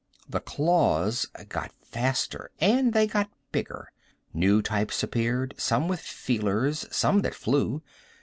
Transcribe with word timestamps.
The 0.27 0.39
claws 0.39 1.27
got 1.49 1.71
faster, 1.83 2.49
and 2.59 2.91
they 2.91 3.05
got 3.05 3.29
bigger. 3.51 3.91
New 4.33 4.63
types 4.63 5.03
appeared, 5.03 5.53
some 5.59 5.87
with 5.87 5.99
feelers, 6.01 6.87
some 6.89 7.19
that 7.19 7.35
flew. 7.35 7.83